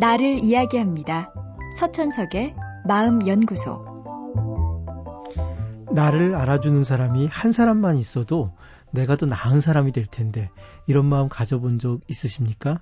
나를 0.00 0.42
이야기합니다. 0.42 1.32
서천석의 1.78 2.56
마음연구소. 2.86 3.94
나를 5.94 6.34
알아주는 6.34 6.82
사람이 6.82 7.28
한 7.28 7.52
사람만 7.52 7.96
있어도 7.98 8.52
내가 8.90 9.16
더 9.16 9.26
나은 9.26 9.60
사람이 9.60 9.92
될 9.92 10.06
텐데 10.06 10.50
이런 10.86 11.06
마음 11.06 11.28
가져본 11.28 11.78
적 11.78 12.00
있으십니까? 12.08 12.80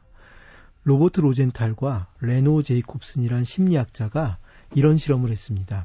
로버트 0.84 1.20
로젠탈과 1.20 2.08
레노 2.20 2.62
제이콥슨이란 2.62 3.44
심리학자가 3.44 4.38
이런 4.74 4.96
실험을 4.96 5.30
했습니다. 5.30 5.84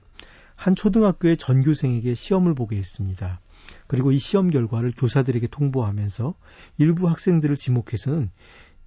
한 0.55 0.75
초등학교의 0.75 1.35
전교생에게 1.35 2.13
시험을 2.15 2.55
보게 2.55 2.77
했습니다. 2.77 3.41
그리고 3.87 4.13
이 4.13 4.17
시험 4.17 4.49
결과를 4.49 4.93
교사들에게 4.95 5.47
통보하면서 5.47 6.33
일부 6.77 7.09
학생들을 7.09 7.57
지목해서는 7.57 8.31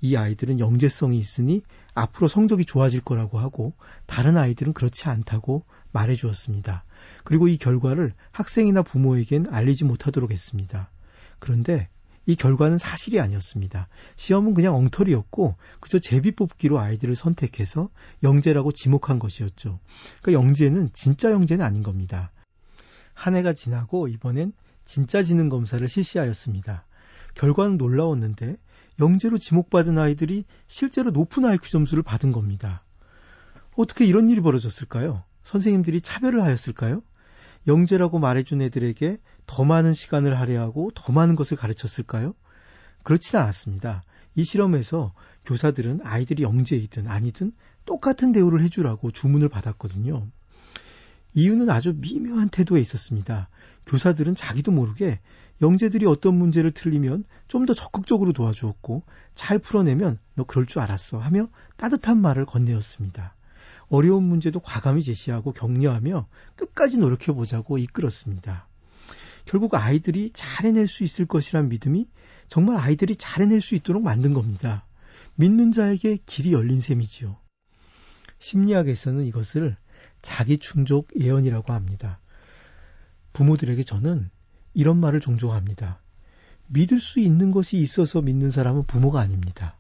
이 0.01 0.17
아이들은 0.17 0.61
영재성이 0.61 1.19
있으니 1.19 1.63
앞으로 1.95 2.29
성적이 2.29 2.65
좋아질 2.65 3.03
거라고 3.03 3.39
하고 3.39 3.75
다른 4.07 4.37
아이들은 4.37 4.73
그렇지 4.73 5.09
않다고 5.09 5.65
말해 5.93 6.15
주었습니다. 6.15 6.85
그리고 7.25 7.49
이 7.49 7.57
결과를 7.57 8.15
학생이나 8.33 8.83
부모에겐 8.83 9.47
알리지 9.51 9.85
못하도록 9.85 10.31
했습니다. 10.31 10.91
그런데 11.39 11.89
이 12.27 12.37
결과는 12.37 12.79
사실이 12.79 13.19
아니었습니다. 13.19 13.89
시험은 14.17 14.55
그냥 14.55 14.77
엉터리였고 14.77 15.57
그저 15.81 15.99
제비 15.99 16.33
뽑기로 16.33 16.79
아이들을 16.79 17.15
선택해서 17.15 17.91
영재라고 18.23 18.73
지목한 18.73 19.19
것이었죠. 19.19 19.80
그러니까 20.23 20.45
영재는 20.45 20.91
진짜 20.93 21.30
영재는 21.30 21.65
아닌 21.65 21.83
겁니다. 21.83 22.30
한 23.15 23.35
해가 23.35 23.53
지나고 23.53 24.09
이번엔 24.09 24.53
진짜 24.85 25.23
지능 25.23 25.49
검사를 25.49 25.87
실시하였습니다. 25.87 26.87
결과는 27.35 27.77
놀라웠는데 27.77 28.57
영재로 29.01 29.39
지목받은 29.39 29.99
아이들이 29.99 30.45
실제로 30.69 31.11
높은 31.11 31.45
IQ 31.45 31.71
점수를 31.71 32.02
받은 32.02 32.33
겁니다. 32.33 32.85
어떻게 33.77 34.05
이런 34.05 34.29
일이 34.29 34.41
벌어졌을까요? 34.41 35.24
선생님들이 35.43 36.01
차별을 36.02 36.43
하였을까요? 36.43 37.02
영재라고 37.66 38.19
말해준 38.19 38.61
애들에게 38.63 39.19
더 39.47 39.65
많은 39.65 39.95
시간을 39.95 40.39
할애하고 40.39 40.93
더 40.95 41.13
많은 41.13 41.35
것을 41.35 41.57
가르쳤을까요? 41.57 42.35
그렇지는 43.02 43.43
않았습니다. 43.43 44.02
이 44.35 44.45
실험에서 44.45 45.13
교사들은 45.45 46.01
아이들이 46.05 46.43
영재이든 46.43 47.09
아니든 47.09 47.52
똑같은 47.87 48.33
대우를 48.33 48.63
해주라고 48.63 49.11
주문을 49.11 49.49
받았거든요. 49.49 50.29
이유는 51.35 51.71
아주 51.71 51.95
미묘한 51.97 52.49
태도에 52.49 52.81
있었습니다. 52.81 53.49
교사들은 53.87 54.35
자기도 54.35 54.73
모르게 54.73 55.21
영재들이 55.63 56.07
어떤 56.07 56.35
문제를 56.37 56.71
틀리면 56.73 57.25
좀 57.49 57.67
더 57.67 57.75
적극적으로 57.75 58.33
도와주었고 58.33 59.03
잘 59.35 59.59
풀어내면 59.59 60.19
너 60.35 60.45
그럴 60.45 60.67
줄 60.67 60.81
알았어 60.81 61.19
하며 61.19 61.49
따뜻한 61.77 62.21
말을 62.21 62.47
건네었습니다. 62.47 63.35
어려운 63.89 64.23
문제도 64.25 64.59
과감히 64.61 65.03
제시하고 65.03 65.53
격려하며 65.53 66.27
끝까지 66.56 66.99
노력해보자고 66.99 67.78
이끌었습니다. 67.78 68.67
결국 69.45 69.75
아이들이 69.75 70.31
잘 70.33 70.67
해낼 70.67 70.87
수 70.87 71.05
있을 71.05 71.27
것이란 71.27 71.69
믿음이 71.69 72.09
정말 72.49 72.77
아이들이 72.77 73.17
잘 73.17 73.43
해낼 73.43 73.61
수 73.61 73.75
있도록 73.75 74.03
만든 74.03 74.33
겁니다. 74.33 74.87
믿는 75.34 75.73
자에게 75.73 76.19
길이 76.27 76.53
열린 76.53 76.81
셈이지요. 76.81 77.37
심리학에서는 78.39 79.25
이것을 79.25 79.77
자기 80.22 80.59
충족 80.59 81.09
예언이라고 81.19 81.72
합니다. 81.72 82.21
부모들에게 83.32 83.82
저는 83.82 84.31
이런 84.75 84.99
말을 84.99 85.21
종종 85.21 85.53
합니다. 85.53 86.00
믿을 86.69 87.00
수 87.00 87.21
있는 87.21 87.50
것이 87.50 87.78
있어서 87.78 88.22
믿는 88.22 88.50
사람은 88.50 88.84
부모가 88.84 89.21
아닙니다. 89.21 89.77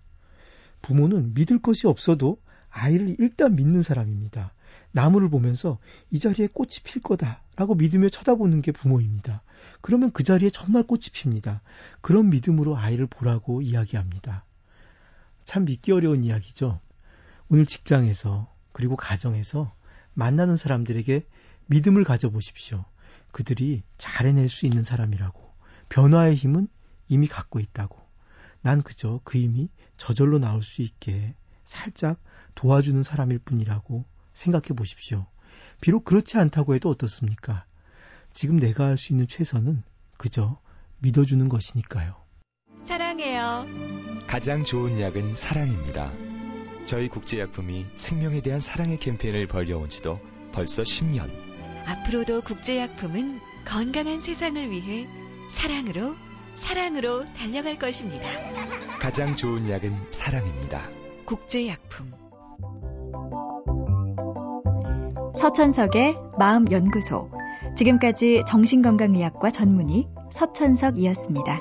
부모는 0.82 1.34
믿을 1.34 1.60
것이 1.60 1.86
없어도 1.86 2.40
아이를 2.68 3.16
일단 3.18 3.54
믿는 3.54 3.82
사람입니다. 3.82 4.52
나무를 4.92 5.28
보면서 5.28 5.78
이 6.10 6.18
자리에 6.18 6.48
꽃이 6.48 6.76
필 6.84 7.00
거다라고 7.02 7.74
믿으며 7.76 8.08
쳐다보는 8.08 8.62
게 8.62 8.72
부모입니다. 8.72 9.42
그러면 9.80 10.10
그 10.12 10.24
자리에 10.24 10.50
정말 10.50 10.82
꽃이 10.82 11.04
핍니다. 11.12 11.62
그런 12.00 12.30
믿음으로 12.30 12.76
아이를 12.76 13.06
보라고 13.06 13.62
이야기합니다. 13.62 14.44
참 15.44 15.64
믿기 15.64 15.92
어려운 15.92 16.24
이야기죠. 16.24 16.80
오늘 17.48 17.66
직장에서 17.66 18.52
그리고 18.72 18.96
가정에서 18.96 19.72
만나는 20.20 20.56
사람들에게 20.58 21.24
믿음을 21.66 22.04
가져보십시오. 22.04 22.84
그들이 23.32 23.82
잘 23.96 24.26
해낼 24.26 24.50
수 24.50 24.66
있는 24.66 24.82
사람이라고. 24.82 25.40
변화의 25.88 26.34
힘은 26.34 26.68
이미 27.08 27.26
갖고 27.26 27.58
있다고. 27.58 27.98
난 28.60 28.82
그저 28.82 29.20
그 29.24 29.38
힘이 29.38 29.70
저절로 29.96 30.38
나올 30.38 30.62
수 30.62 30.82
있게 30.82 31.34
살짝 31.64 32.20
도와주는 32.54 33.02
사람일 33.02 33.38
뿐이라고 33.38 34.04
생각해 34.34 34.68
보십시오. 34.76 35.24
비록 35.80 36.04
그렇지 36.04 36.36
않다고 36.36 36.74
해도 36.74 36.90
어떻습니까? 36.90 37.64
지금 38.30 38.58
내가 38.58 38.84
할 38.84 38.98
수 38.98 39.14
있는 39.14 39.26
최선은 39.26 39.82
그저 40.18 40.60
믿어주는 40.98 41.48
것이니까요. 41.48 42.14
사랑해요. 42.82 43.64
가장 44.26 44.64
좋은 44.64 45.00
약은 45.00 45.34
사랑입니다. 45.34 46.12
저희 46.84 47.08
국제약품이 47.08 47.86
생명에 47.94 48.40
대한 48.40 48.60
사랑의 48.60 48.98
캠페인을 48.98 49.46
벌여온 49.46 49.88
지도 49.88 50.18
벌써 50.52 50.82
10년. 50.82 51.30
앞으로도 51.86 52.42
국제약품은 52.42 53.40
건강한 53.64 54.20
세상을 54.20 54.70
위해 54.70 55.06
사랑으로, 55.50 56.14
사랑으로 56.54 57.24
달려갈 57.34 57.78
것입니다. 57.78 58.26
가장 58.98 59.36
좋은 59.36 59.68
약은 59.68 59.96
사랑입니다. 60.10 60.82
국제약품. 61.24 62.12
서천석의 65.38 66.16
마음연구소. 66.38 67.30
지금까지 67.76 68.42
정신건강의학과 68.46 69.50
전문의 69.50 70.08
서천석이었습니다. 70.32 71.60